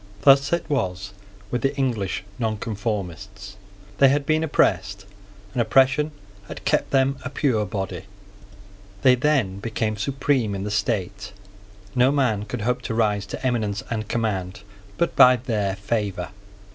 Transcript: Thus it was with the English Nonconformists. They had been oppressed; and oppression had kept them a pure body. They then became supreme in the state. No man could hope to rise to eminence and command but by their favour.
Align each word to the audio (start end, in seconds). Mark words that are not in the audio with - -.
Thus 0.23 0.51
it 0.51 0.67
was 0.67 1.11
with 1.51 1.61
the 1.61 1.75
English 1.75 2.23
Nonconformists. 2.39 3.55
They 3.99 4.09
had 4.09 4.25
been 4.25 4.43
oppressed; 4.43 5.05
and 5.53 5.61
oppression 5.61 6.09
had 6.47 6.65
kept 6.65 6.89
them 6.89 7.19
a 7.23 7.29
pure 7.29 7.67
body. 7.67 8.05
They 9.03 9.13
then 9.13 9.59
became 9.59 9.97
supreme 9.97 10.55
in 10.55 10.63
the 10.63 10.71
state. 10.71 11.33
No 11.93 12.11
man 12.11 12.45
could 12.45 12.61
hope 12.61 12.81
to 12.89 12.95
rise 12.95 13.27
to 13.27 13.45
eminence 13.45 13.83
and 13.91 14.07
command 14.07 14.61
but 14.97 15.15
by 15.15 15.35
their 15.35 15.75
favour. 15.75 16.29